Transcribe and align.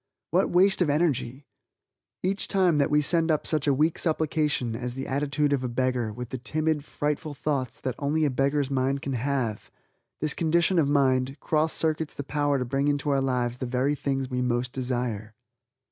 What 0.31 0.49
waste 0.49 0.81
of 0.81 0.89
energy. 0.89 1.45
Each 2.23 2.47
time 2.47 2.77
that 2.77 2.89
we 2.89 3.01
send 3.01 3.29
up 3.29 3.45
such 3.45 3.67
a 3.67 3.71
weak 3.75 3.99
supplication 3.99 4.75
as 4.75 4.95
the 4.95 5.05
attitude 5.05 5.53
of 5.53 5.63
a 5.63 5.67
beggar, 5.69 6.11
with 6.11 6.29
the 6.29 6.39
timid, 6.39 6.83
frightful 6.83 7.35
thoughts 7.35 7.79
that 7.81 7.93
only 7.99 8.25
a 8.25 8.31
beggar's 8.31 8.71
mind 8.71 9.03
can 9.03 9.13
have 9.13 9.69
this 10.19 10.33
condition 10.33 10.79
of 10.79 10.89
mind, 10.89 11.39
cross 11.39 11.73
circuits 11.73 12.15
the 12.15 12.23
power 12.23 12.57
to 12.57 12.65
bring 12.65 12.87
into 12.87 13.11
our 13.11 13.21
lives 13.21 13.57
the 13.57 13.67
very 13.67 13.93
things 13.93 14.27
we 14.27 14.41
most 14.41 14.73
desire. 14.73 15.35